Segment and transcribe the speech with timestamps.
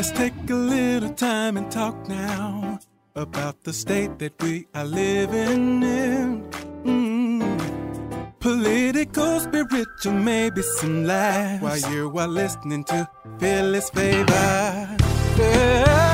[0.00, 2.80] Let's take a little time and talk now
[3.14, 6.48] about the state that we are living in.
[6.84, 8.32] Mm.
[8.40, 13.06] Political, spiritual, maybe some laughs while you are listening to
[13.38, 14.96] Philly's Favor.
[15.36, 16.09] Yeah.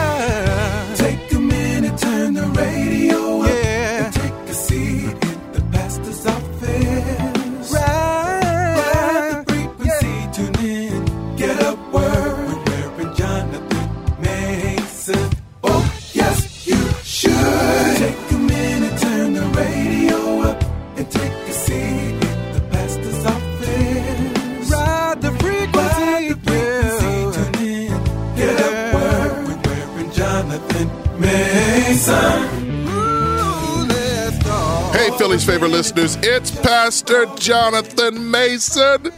[35.47, 39.13] Favorite listeners, it's Pastor Jonathan Mason,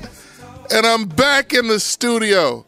[0.70, 2.66] and I'm back in the studio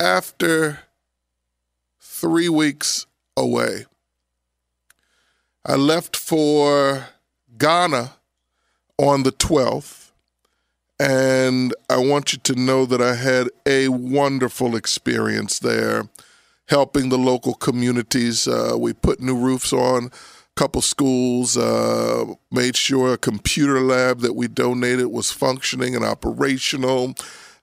[0.00, 0.78] after
[2.00, 3.04] three weeks
[3.36, 3.84] away.
[5.66, 7.08] I left for
[7.58, 8.14] Ghana
[8.96, 10.12] on the 12th,
[10.98, 16.08] and I want you to know that I had a wonderful experience there
[16.66, 18.48] helping the local communities.
[18.48, 20.10] Uh, we put new roofs on
[20.56, 27.14] couple schools, uh, made sure a computer lab that we donated was functioning and operational.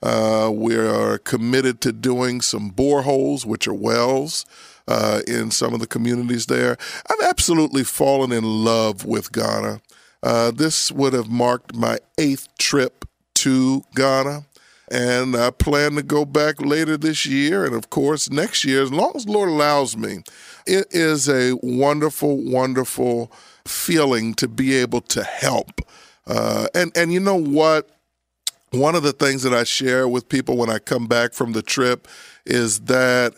[0.03, 4.45] Uh, we are committed to doing some boreholes, which are wells.
[4.87, 6.75] Uh, in some of the communities there,
[7.07, 9.79] I've absolutely fallen in love with Ghana.
[10.23, 13.05] Uh, this would have marked my eighth trip
[13.35, 14.45] to Ghana
[14.91, 18.91] and I plan to go back later this year and, of course, next year, as
[18.91, 20.23] long as Lord allows me.
[20.67, 23.31] It is a wonderful, wonderful
[23.65, 25.81] feeling to be able to help.
[26.27, 27.89] Uh, and and you know what?
[28.71, 31.61] One of the things that I share with people when I come back from the
[31.61, 32.07] trip
[32.45, 33.33] is that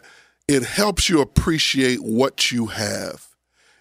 [0.47, 3.27] it helps you appreciate what you have.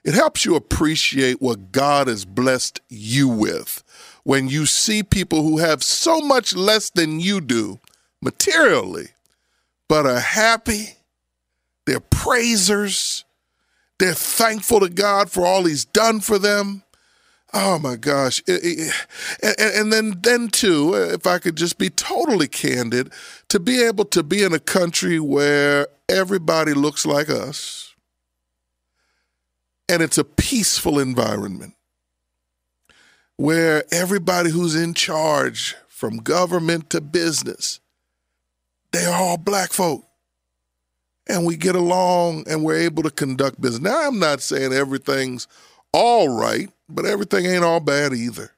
[0.04, 3.82] It helps you appreciate what God has blessed you with
[4.25, 7.81] when you see people who have so much less than you do
[8.21, 9.09] materially,
[9.88, 10.97] but are happy,
[11.87, 13.25] they're praisers,
[13.99, 16.83] they're thankful to God for all He's done for them.
[17.55, 18.43] Oh my gosh.
[18.49, 23.12] And then, then too, if I could just be totally candid,
[23.49, 27.94] to be able to be in a country where everybody looks like us
[29.89, 31.75] and it's a peaceful environment
[33.37, 37.78] where everybody who's in charge, from government to business,
[38.91, 40.04] they're all black folk.
[41.28, 43.82] And we get along and we're able to conduct business.
[43.82, 45.47] Now, I'm not saying everything's
[45.92, 48.50] all right, but everything ain't all bad either.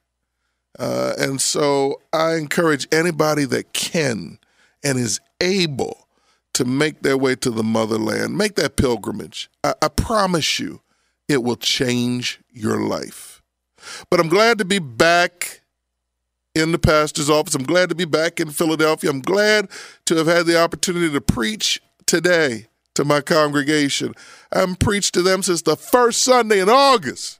[0.79, 4.39] Uh, and so I encourage anybody that can
[4.83, 6.07] and is able
[6.53, 9.51] to make their way to the motherland, make that pilgrimage.
[9.63, 10.81] I, I promise you,
[11.27, 13.34] it will change your life.
[14.09, 15.61] But I'm glad to be back
[16.53, 17.53] in the pastor's office.
[17.55, 19.09] I'm glad to be back in Philadelphia.
[19.09, 19.69] I'm glad
[20.05, 24.13] to have had the opportunity to preach today to my congregation.
[24.53, 27.39] I haven't preached to them since the first Sunday in August.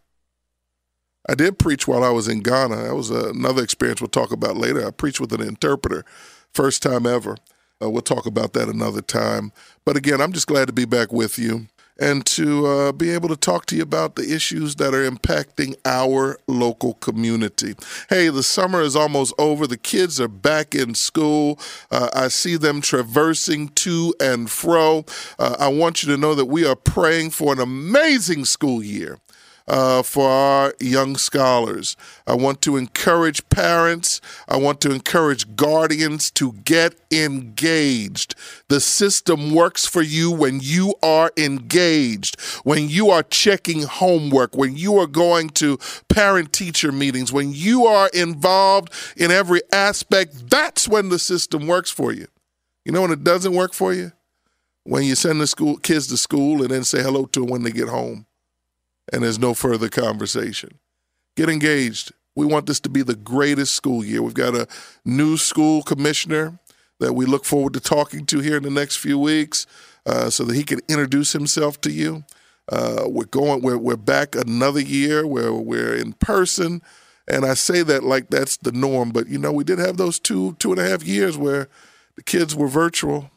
[1.28, 2.75] I did preach while I was in Ghana.
[2.75, 4.85] That was another experience we'll talk about later.
[4.85, 6.06] I preached with an interpreter,
[6.53, 7.38] first time ever.
[7.81, 9.51] Uh, we'll talk about that another time.
[9.85, 11.67] But again, I'm just glad to be back with you
[12.00, 15.75] and to uh, be able to talk to you about the issues that are impacting
[15.85, 17.75] our local community.
[18.09, 19.67] Hey, the summer is almost over.
[19.67, 21.59] The kids are back in school.
[21.91, 25.06] Uh, I see them traversing to and fro.
[25.39, 29.19] Uh, I want you to know that we are praying for an amazing school year
[29.67, 31.95] uh, for our young scholars.
[32.27, 38.35] I want to encourage parents, I want to encourage guardians to get engaged.
[38.67, 44.75] The system works for you when you are engaged, when you are checking homework, when
[44.75, 45.77] you are going to
[46.09, 50.50] parent teacher meetings, when you are involved in every aspect.
[50.50, 52.27] That's when the system works for you.
[52.83, 54.11] You know when it doesn't work for you?
[54.83, 57.63] When you send the school kids to school and then say hello to them when
[57.63, 58.27] they get home
[59.12, 60.80] and there's no further conversation.
[61.36, 62.12] Get engaged.
[62.36, 64.22] We want this to be the greatest school year.
[64.22, 64.68] We've got a
[65.06, 66.60] new school commissioner
[67.00, 69.66] that we look forward to talking to here in the next few weeks
[70.06, 72.24] uh, so that he can introduce himself to you.
[72.72, 76.81] Uh, we're going, we're, we're back another year where we're in person.
[77.28, 80.19] And I say that like that's the norm, but you know, we did have those
[80.19, 81.68] two, two and a half years where
[82.16, 83.30] the kids were virtual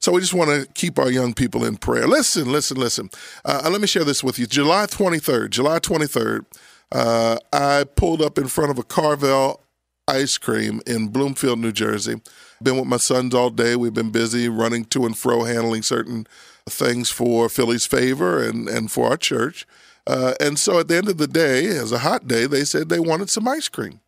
[0.00, 2.06] so we just want to keep our young people in prayer.
[2.08, 3.10] Listen, listen, listen.
[3.44, 4.46] Uh, let me share this with you.
[4.46, 6.46] July 23rd, July 23rd,
[6.92, 9.62] uh, I pulled up in front of a Carvel
[10.08, 12.20] ice cream in Bloomfield, New Jersey.
[12.62, 13.76] Been with my sons all day.
[13.76, 16.26] We've been busy running to and fro, handling certain
[16.66, 19.66] things for Philly's favor and, and for our church.
[20.06, 22.88] Uh, and so at the end of the day, as a hot day, they said
[22.88, 24.00] they wanted some ice cream.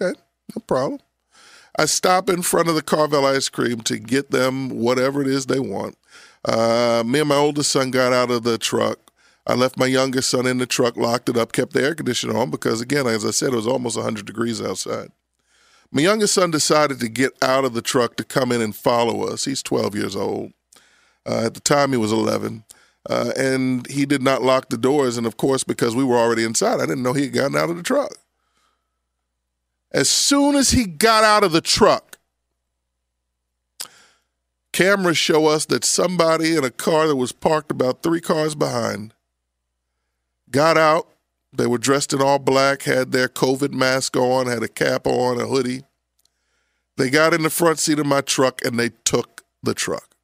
[0.00, 0.18] Okay,
[0.54, 1.00] no problem.
[1.78, 5.46] I stop in front of the Carvel ice cream to get them whatever it is
[5.46, 5.96] they want.
[6.44, 8.98] Uh, me and my oldest son got out of the truck.
[9.46, 12.36] I left my youngest son in the truck, locked it up, kept the air conditioner
[12.36, 15.12] on because, again, as I said, it was almost 100 degrees outside.
[15.92, 19.26] My youngest son decided to get out of the truck to come in and follow
[19.28, 19.44] us.
[19.44, 20.52] He's 12 years old.
[21.24, 22.64] Uh, at the time, he was 11.
[23.08, 25.16] Uh, and he did not lock the doors.
[25.16, 27.70] And of course, because we were already inside, I didn't know he had gotten out
[27.70, 28.16] of the truck.
[29.90, 32.18] As soon as he got out of the truck,
[34.72, 39.14] cameras show us that somebody in a car that was parked about three cars behind
[40.50, 41.08] got out.
[41.52, 45.40] They were dressed in all black, had their COVID mask on, had a cap on,
[45.40, 45.84] a hoodie.
[46.96, 50.14] They got in the front seat of my truck and they took the truck.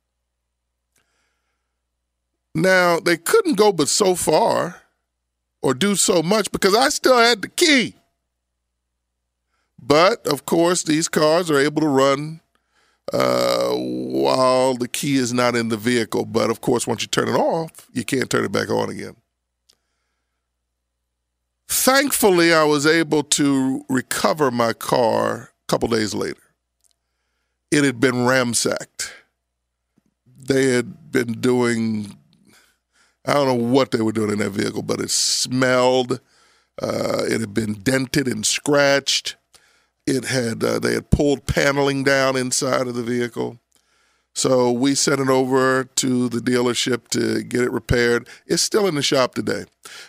[2.55, 4.83] Now, they couldn't go but so far
[5.63, 7.95] or do so much because I still had the key.
[9.87, 12.41] But of course, these cars are able to run
[13.13, 16.25] uh, while the key is not in the vehicle.
[16.25, 19.17] But of course, once you turn it off, you can't turn it back on again.
[21.69, 26.41] Thankfully, I was able to recover my car a couple days later.
[27.71, 29.11] It had been ramsacked.
[30.47, 32.17] They had been doing,
[33.27, 36.21] I don't know what they were doing in that vehicle, but it smelled.
[36.81, 39.37] Uh, it had been dented and scratched.
[40.07, 43.59] It had uh, they had pulled paneling down inside of the vehicle.
[44.37, 48.29] So we sent it over to the dealership to get it repaired.
[48.47, 49.65] It's still in the shop today.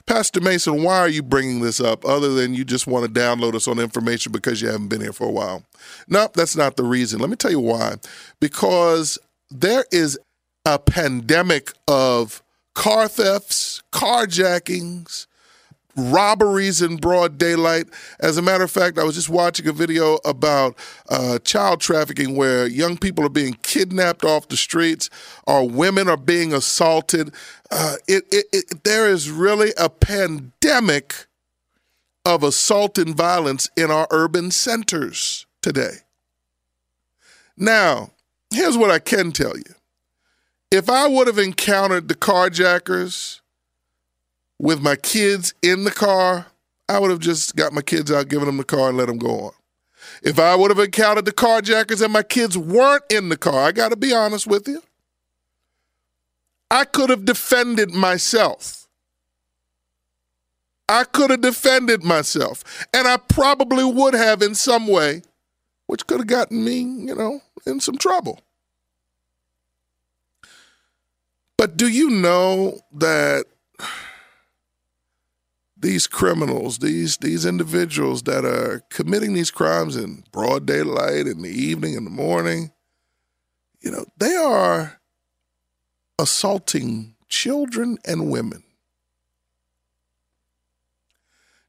[0.08, 3.54] Pastor Mason, why are you bringing this up other than you just want to download
[3.54, 5.64] us on information because you haven't been here for a while?
[6.08, 7.20] No, that's not the reason.
[7.20, 7.96] Let me tell you why.
[8.40, 9.20] Because
[9.52, 10.18] there is
[10.66, 12.42] a pandemic of
[12.74, 15.28] car thefts, carjackings,
[15.96, 17.88] robberies in broad daylight.
[18.20, 20.78] As a matter of fact, I was just watching a video about
[21.10, 25.10] uh, child trafficking where young people are being kidnapped off the streets
[25.48, 27.34] or women are being assaulted.
[27.72, 31.28] Uh, it, it, it, there is really a pandemic
[32.26, 35.98] of assault and violence in our urban centers today.
[37.56, 38.12] Now,
[38.52, 39.64] here's what I can tell you.
[40.72, 43.40] If I would have encountered the carjackers,
[44.60, 46.48] with my kids in the car,
[46.88, 49.18] I would have just got my kids out, given them the car, and let them
[49.18, 49.52] go on.
[50.24, 53.72] If I would have encountered the carjackers and my kids weren't in the car, I
[53.72, 54.82] got to be honest with you,
[56.70, 58.88] I could have defended myself.
[60.88, 62.64] I could have defended myself.
[62.94, 65.24] And I probably would have in some way,
[65.88, 68.40] which could have gotten me, you know, in some trouble.
[71.58, 73.46] But do you know that
[75.86, 81.50] these criminals, these these individuals that are committing these crimes in broad daylight, in the
[81.50, 82.72] evening, in the morning,
[83.82, 85.00] you know, they are
[86.18, 88.64] assaulting children and women.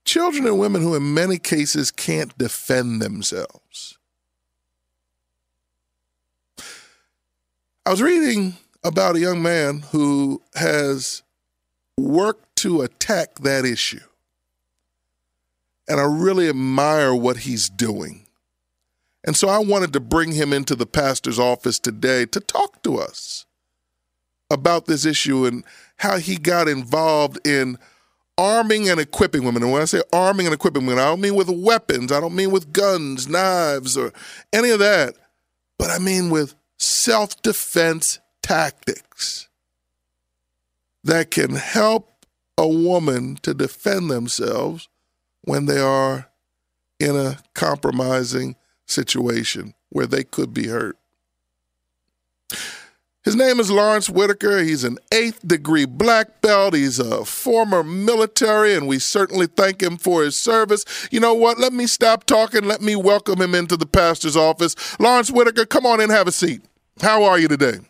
[0.06, 3.98] Children and women who, in many cases, can't defend themselves.
[7.84, 11.22] I was reading about a young man who has
[11.98, 14.00] worked to attack that issue.
[15.88, 18.26] And I really admire what he's doing.
[19.24, 22.98] And so I wanted to bring him into the pastor's office today to talk to
[22.98, 23.46] us
[24.50, 25.64] about this issue and
[25.96, 27.78] how he got involved in
[28.38, 29.62] arming and equipping women.
[29.62, 32.36] And when I say arming and equipping women, I don't mean with weapons, I don't
[32.36, 34.12] mean with guns, knives, or
[34.52, 35.14] any of that,
[35.78, 39.48] but I mean with self defense tactics
[41.02, 42.15] that can help
[42.58, 44.88] a woman to defend themselves
[45.42, 46.30] when they are
[46.98, 50.96] in a compromising situation where they could be hurt.
[53.26, 54.62] His name is Lawrence Whitaker.
[54.62, 56.74] He's an eighth degree black belt.
[56.74, 60.84] He's a former military, and we certainly thank him for his service.
[61.10, 61.58] You know what?
[61.58, 62.64] Let me stop talking.
[62.64, 64.76] Let me welcome him into the pastor's office.
[65.00, 66.62] Lawrence Whitaker, come on in, have a seat.
[67.00, 67.80] How are you today?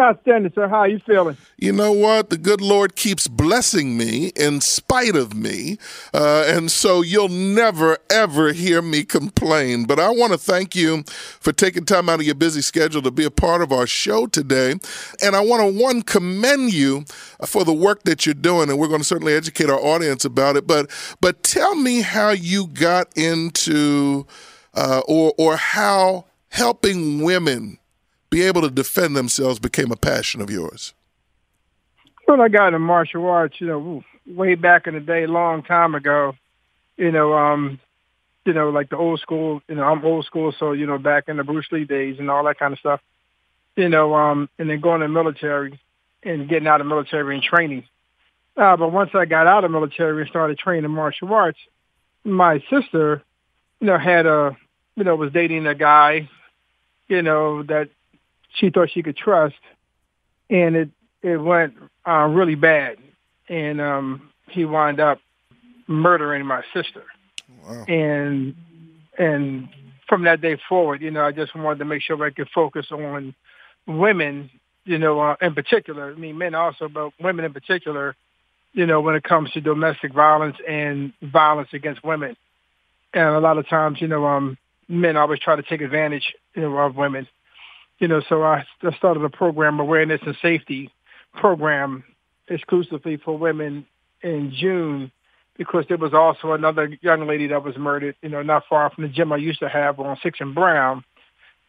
[0.00, 0.68] Outstanding, sir.
[0.68, 1.36] How are you feeling?
[1.56, 2.30] You know what?
[2.30, 5.78] The good Lord keeps blessing me in spite of me.
[6.14, 9.86] Uh, and so you'll never, ever hear me complain.
[9.86, 11.02] But I want to thank you
[11.40, 14.28] for taking time out of your busy schedule to be a part of our show
[14.28, 14.74] today.
[15.20, 17.04] And I want to, one, commend you
[17.44, 18.70] for the work that you're doing.
[18.70, 20.64] And we're going to certainly educate our audience about it.
[20.64, 20.90] But,
[21.20, 24.26] but tell me how you got into
[24.74, 27.78] uh, or, or how helping women
[28.38, 30.94] be able to defend themselves became a passion of yours?
[32.26, 35.94] Well, I got into martial arts, you know, way back in the day, long time
[35.94, 36.36] ago.
[36.96, 37.80] You know, um,
[38.44, 39.60] you know, like the old school.
[39.68, 42.30] You know, I'm old school, so you know, back in the Bruce Lee days and
[42.30, 43.00] all that kind of stuff.
[43.76, 45.80] You know, um, and then going to the military
[46.22, 47.84] and getting out of military and training.
[48.56, 51.58] Uh, but once I got out of military and started training martial arts,
[52.24, 53.22] my sister,
[53.80, 54.56] you know, had a,
[54.96, 56.28] you know, was dating a guy,
[57.06, 57.88] you know, that
[58.54, 59.56] she thought she could trust,
[60.50, 60.90] and it
[61.22, 61.74] it went
[62.06, 62.96] uh, really bad,
[63.48, 65.20] and um, he wound up
[65.86, 67.04] murdering my sister,
[67.64, 67.84] wow.
[67.88, 68.54] and
[69.18, 69.68] and
[70.08, 72.86] from that day forward, you know, I just wanted to make sure I could focus
[72.90, 73.34] on
[73.86, 74.50] women,
[74.84, 76.10] you know, uh, in particular.
[76.10, 78.16] I mean, men also, but women in particular,
[78.72, 82.36] you know, when it comes to domestic violence and violence against women.
[83.12, 84.56] And a lot of times, you know, um,
[84.88, 87.28] men always try to take advantage you know, of women.
[87.98, 90.90] You know, so I, I started a program, awareness and safety
[91.34, 92.04] program,
[92.48, 93.86] exclusively for women
[94.22, 95.10] in June,
[95.56, 99.02] because there was also another young lady that was murdered, you know, not far from
[99.02, 101.04] the gym I used to have on Six and Brown,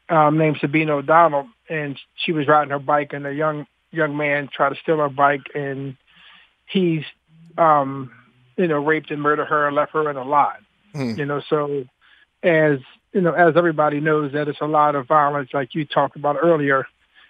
[0.09, 4.47] um, named Sabina O'Donnell, and she was riding her bike, and a young young man
[4.53, 5.97] tried to steal her bike, and
[6.67, 7.03] he's,
[7.57, 8.11] um,
[8.55, 10.57] you know, raped and murdered her and left her in a lot.
[10.93, 11.17] Mm.
[11.17, 11.85] You know, so
[12.43, 12.79] as
[13.13, 16.37] you know, as everybody knows, that it's a lot of violence, like you talked about
[16.41, 16.87] earlier,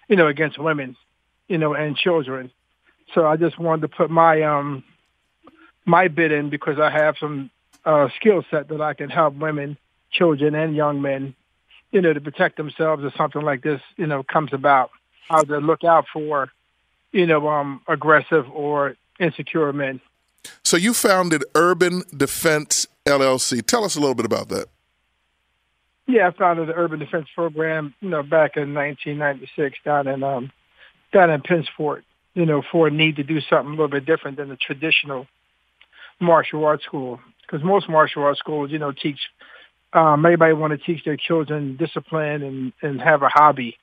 [0.08, 0.96] you know, against women,
[1.48, 2.50] you know, and children.
[3.14, 4.84] So I just wanted to put my um
[5.84, 7.50] my bid in because I have some
[7.84, 9.76] uh, skill set that I can help women,
[10.12, 11.34] children, and young men,
[11.90, 14.90] you know, to protect themselves if something like this, you know, comes about.
[15.28, 16.50] How to look out for,
[17.12, 20.00] you know, um, aggressive or insecure men.
[20.64, 23.64] So you founded Urban Defense LLC.
[23.64, 24.66] Tell us a little bit about that.
[26.10, 30.50] Yeah, I founded the Urban Defense Program, you know, back in 1996 down in um,
[31.12, 32.02] down in Pennsport,
[32.34, 35.28] you know, for a need to do something a little bit different than the traditional
[36.20, 37.20] martial arts school.
[37.42, 39.20] Because most martial arts schools, you know, teach
[39.92, 43.76] um, everybody want to teach their children discipline and and have a hobby,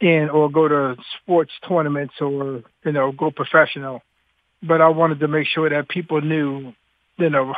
[0.00, 4.02] and or go to sports tournaments or you know go professional.
[4.62, 6.72] But I wanted to make sure that people knew,
[7.16, 7.54] you know,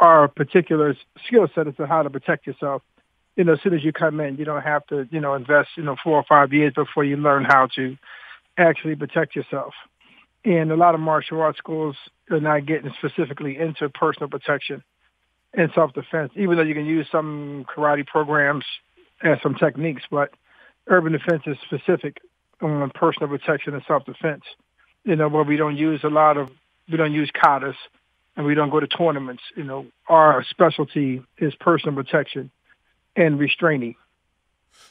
[0.00, 2.82] our particular skill set as to how to protect yourself.
[3.36, 5.68] You know, as soon as you come in, you don't have to, you know, invest,
[5.76, 7.96] you know, four or five years before you learn how to
[8.56, 9.74] actually protect yourself.
[10.44, 11.96] And a lot of martial arts schools
[12.30, 14.82] are not getting specifically into personal protection
[15.52, 18.64] and self-defense, even though you can use some karate programs
[19.22, 20.30] and some techniques, but
[20.86, 22.18] urban defense is specific
[22.62, 24.42] on personal protection and self-defense.
[25.04, 26.48] You know, where we don't use a lot of,
[26.90, 27.76] we don't use katas
[28.36, 29.42] and we don't go to tournaments.
[29.56, 32.50] You know, our specialty is personal protection
[33.16, 33.94] and restraining.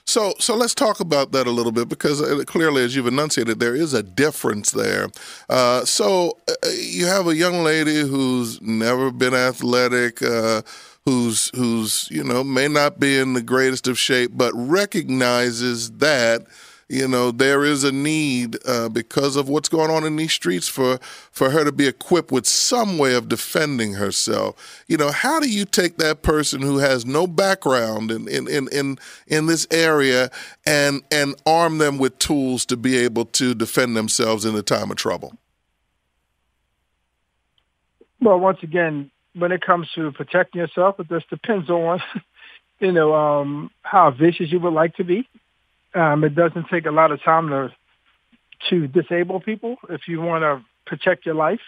[0.08, 3.60] So, so let's talk about that a little bit because uh, clearly, as you've enunciated,
[3.60, 5.10] there is a difference there.
[5.50, 10.62] Uh, so, uh, you have a young lady who's never been athletic, uh,
[11.06, 16.46] who's who's you know may not be in the greatest of shape, but recognizes that
[16.88, 20.68] you know there is a need uh, because of what's going on in these streets
[20.68, 21.00] for
[21.32, 24.84] for her to be equipped with some way of defending herself.
[24.88, 28.68] You know how do you take that person who has no background in in in
[28.72, 30.30] in, in this area
[30.66, 34.92] and and arm them with tools to be able to defend themselves in a time
[34.92, 35.36] of trouble?
[38.22, 42.00] Well once again when it comes to protecting yourself it just depends on
[42.80, 45.28] you know um how vicious you would like to be
[45.96, 47.74] um, it doesn't take a lot of time to
[48.70, 51.60] to disable people if you want to protect your life.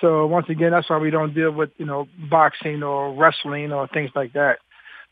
[0.00, 3.86] So once again, that's why we don't deal with you know boxing or wrestling or
[3.88, 4.58] things like that.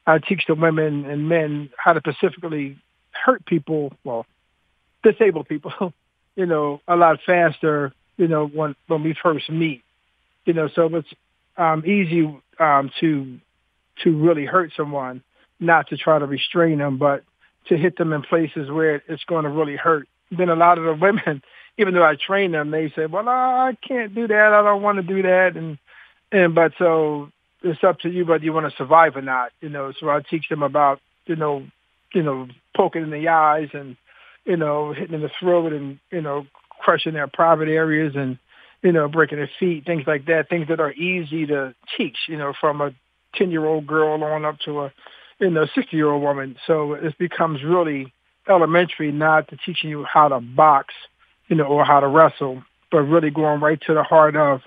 [0.07, 2.79] I teach the women and men how to specifically
[3.13, 4.25] hurt people, well,
[5.03, 5.93] disable people,
[6.37, 9.83] you know, a lot faster, you know, when when we first meet,
[10.45, 10.69] you know.
[10.75, 11.09] So it's
[11.57, 12.25] um, easy
[12.59, 13.39] um, to
[14.05, 15.23] to really hurt someone,
[15.61, 17.25] not to try to restrain them, but
[17.69, 20.09] to hit them in places where it's going to really hurt.
[20.31, 21.43] Then a lot of the women,
[21.79, 24.53] even though I train them, they say, "Well, I can't do that.
[24.53, 25.79] I don't want to do that." And
[26.33, 27.31] and but so
[27.63, 29.53] it's up to you whether you want to survive or not.
[29.61, 31.65] You know, so I teach them about you know,
[32.15, 33.97] you know, poking in the eyes and
[34.45, 36.47] you know, hitting in the throat and you know,
[36.81, 38.39] crushing their private areas and
[38.83, 40.49] you know, breaking their feet, things like that.
[40.49, 42.17] Things that are easy to teach.
[42.29, 42.93] You know, from a
[43.35, 44.93] ten year old girl on up to a
[45.39, 46.57] you know, 60 year old woman.
[46.67, 48.13] So it becomes really
[48.49, 50.95] elementary, not to teaching you how to box,
[51.49, 54.63] you know, or how to wrestle, but really going right to the heart of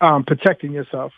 [0.00, 1.12] um, protecting yourself,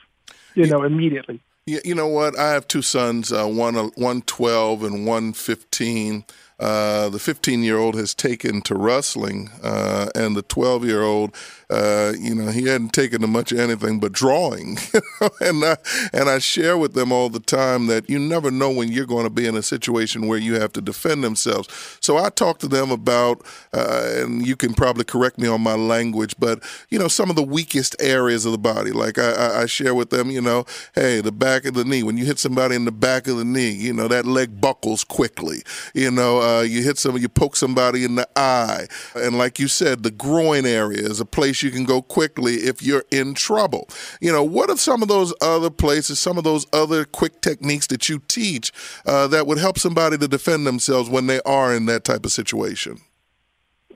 [0.54, 1.40] you know, immediately.
[1.66, 2.38] You know what?
[2.38, 6.25] I have two sons, uh, one one twelve and one fifteen.
[6.61, 11.34] Uh, the 15 year old has taken to wrestling, uh, and the 12 year old,
[11.68, 14.78] uh, you know, he hadn't taken to much of anything but drawing.
[15.40, 15.76] and I,
[16.12, 19.25] and I share with them all the time that you never know when you're going
[19.25, 21.99] to be in a situation where you have to defend themselves.
[22.00, 25.75] So I talk to them about, uh, and you can probably correct me on my
[25.75, 28.92] language, but you know, some of the weakest areas of the body.
[28.92, 32.04] Like I, I share with them, you know, hey, the back of the knee.
[32.04, 35.02] When you hit somebody in the back of the knee, you know that leg buckles
[35.02, 35.62] quickly.
[35.94, 39.68] You know uh, you hit some, you poke somebody in the eye, and like you
[39.68, 43.88] said, the groin area is a place you can go quickly if you're in trouble.
[44.20, 47.86] You know, what are some of those other places, some of those other quick techniques
[47.88, 48.72] that you teach
[49.06, 52.32] uh, that would help somebody to defend themselves when they are in that type of
[52.32, 52.98] situation?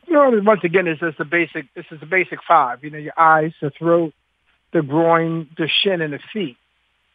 [0.07, 1.73] You know, once again, it's just the basic.
[1.75, 2.83] This is the basic five.
[2.83, 4.15] You know, your eyes, the throat,
[4.73, 6.57] the groin, the shin, and the feet.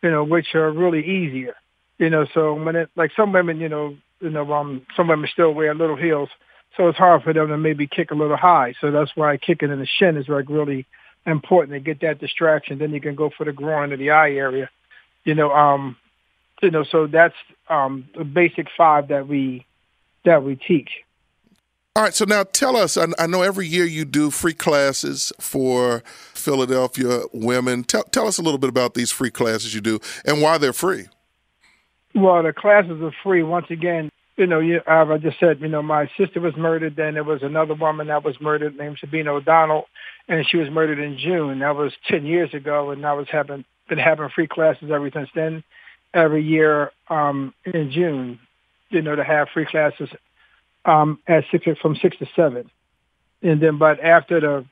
[0.03, 1.55] You know, which are really easier.
[1.97, 5.29] You know, so when it like some women, you know, you know, um, some women
[5.31, 6.29] still wear little heels,
[6.77, 8.73] so it's hard for them to maybe kick a little high.
[8.79, 10.87] So that's why kicking in the shin is like really
[11.25, 12.79] important to get that distraction.
[12.79, 14.69] Then you can go for the groin or the eye area.
[15.25, 15.97] You know, um,
[16.61, 17.35] you know, so that's
[17.69, 19.65] um, the basic five that we
[20.23, 20.89] that we teach.
[21.95, 22.97] All right, so now tell us.
[22.97, 26.01] I, I, know every year you do free classes for
[26.33, 27.83] Philadelphia women.
[27.83, 30.73] Tell, tell us a little bit about these free classes you do and why they're
[30.73, 31.05] free.
[32.15, 33.43] Well, the classes are free.
[33.43, 36.95] Once again, you know, you, I just said, you know, my sister was murdered.
[36.95, 39.85] Then there was another woman that was murdered named Sabina O'Donnell,
[40.27, 41.59] and she was murdered in June.
[41.59, 45.29] That was 10 years ago, and I was having been having free classes ever since
[45.35, 45.63] then,
[46.13, 48.39] every year um, in June,
[48.89, 50.09] you know, to have free classes
[50.85, 52.69] um, at six from six to seven,
[53.41, 54.65] and then but after the,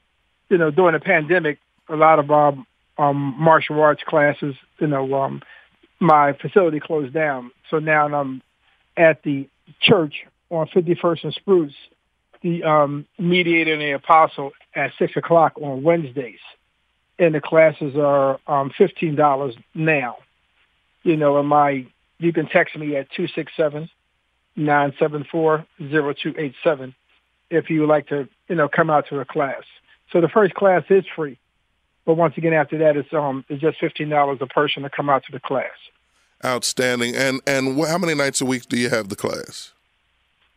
[0.50, 2.54] you know, during the pandemic, a lot of our
[2.98, 5.42] um, martial arts classes, you know, um,
[6.02, 7.52] my facility closed down.
[7.70, 8.42] So now I'm
[8.98, 9.48] at the
[9.80, 11.74] church on 51st and Spruce,
[12.42, 16.40] the um, mediator and the apostle at 6 o'clock on Wednesdays.
[17.20, 20.18] And the classes are um, $15 now.
[21.04, 21.86] You know, and my,
[22.18, 23.10] you can text me at
[24.58, 26.96] 267-974-0287
[27.52, 29.62] if you would like to, you know, come out to a class.
[30.12, 31.38] So the first class is free.
[32.12, 35.10] But once again, after that, it's um, it's just fifteen dollars a person to come
[35.10, 35.72] out to the class.
[36.44, 37.16] Outstanding.
[37.16, 39.72] And and how many nights a week do you have the class?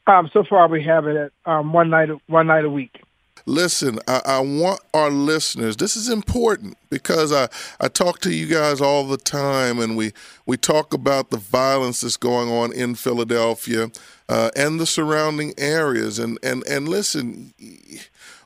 [0.08, 3.00] Um, so far we have it at um, one night one night a week.
[3.46, 5.76] Listen, I, I, want our listeners.
[5.76, 7.46] This is important because I,
[7.80, 10.10] I talk to you guys all the time, and we
[10.46, 13.92] we talk about the violence that's going on in Philadelphia
[14.28, 16.18] uh, and the surrounding areas.
[16.18, 17.54] And and and listen,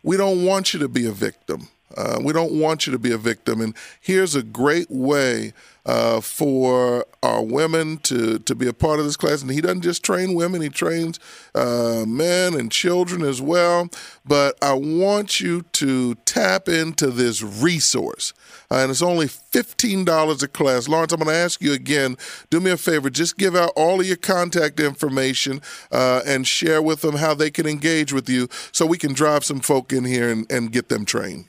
[0.03, 1.68] we don't want you to be a victim.
[1.96, 3.61] Uh, we don't want you to be a victim.
[3.61, 5.53] And here's a great way
[5.88, 9.40] uh, for our women to, to be a part of this class.
[9.40, 11.18] And he doesn't just train women, he trains
[11.55, 13.88] uh, men and children as well.
[14.24, 18.35] But I want you to tap into this resource.
[18.70, 20.88] Uh, and it's only $15 a class.
[20.88, 22.16] Lawrence, I'm going to ask you again
[22.51, 26.83] do me a favor, just give out all of your contact information uh, and share
[26.83, 30.05] with them how they can engage with you so we can drive some folk in
[30.05, 31.46] here and, and get them trained.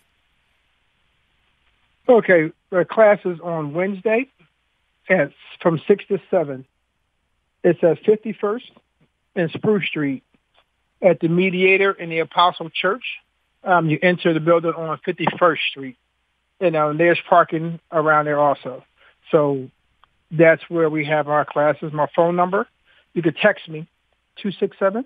[2.10, 4.28] Okay, the class is on Wednesday
[5.08, 6.66] at from six to seven.
[7.64, 8.66] It's at Fifty First
[9.36, 10.24] and Spruce Street
[11.04, 13.04] at the Mediator in the Apostle Church.
[13.64, 15.98] Um, you enter the building on Fifty First Street,
[16.60, 18.84] and um, there's parking around there also.
[19.30, 19.70] So
[20.32, 21.94] that's where we have our classes.
[21.94, 22.68] My phone number,
[23.14, 23.88] you could text me,
[24.42, 25.06] two six seven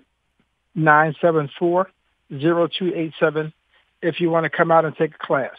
[0.74, 1.90] nine seven four
[2.32, 3.52] zero two eight seven
[4.00, 5.56] if you want to come out and take a class.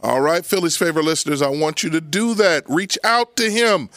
[0.00, 2.64] All right, Philly's favorite listeners, I want you to do that.
[2.68, 3.88] Reach out to him.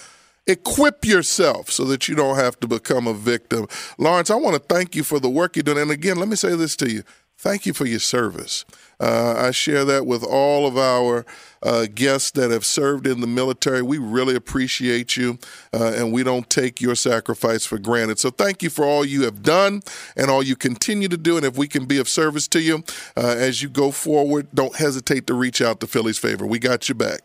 [0.48, 3.68] Equip yourself so that you don't have to become a victim.
[4.00, 5.78] Lawrence, I want to thank you for the work you're doing.
[5.78, 7.04] And again, let me say this to you
[7.40, 8.66] thank you for your service.
[9.00, 11.26] Uh, I share that with all of our
[11.64, 13.82] uh, guests that have served in the military.
[13.82, 15.40] We really appreciate you,
[15.74, 18.20] uh, and we don't take your sacrifice for granted.
[18.20, 19.82] So thank you for all you have done
[20.18, 21.38] and all you continue to do.
[21.38, 22.84] And if we can be of service to you
[23.16, 26.46] uh, as you go forward, don't hesitate to reach out to Philly's Favor.
[26.46, 27.22] We got you back.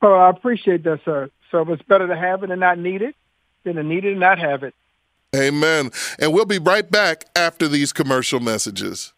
[0.00, 1.30] Oh, I appreciate that, sir.
[1.50, 3.14] So it's better to have it and not need it
[3.64, 4.74] than to need it and not have it.
[5.34, 5.90] Amen.
[6.18, 9.12] And we'll be right back after these commercial messages.